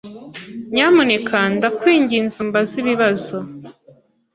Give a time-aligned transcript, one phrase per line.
[0.73, 3.37] Nyamuneka ndakwinginze umbaze ibibazo.